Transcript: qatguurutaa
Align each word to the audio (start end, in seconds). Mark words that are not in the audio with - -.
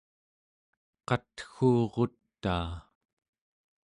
qatguurutaa 1.07 2.71